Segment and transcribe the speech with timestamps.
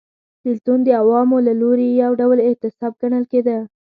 [0.43, 3.57] بېلتون د عوامو له لوري یو ډول اعتصاب ګڼل کېده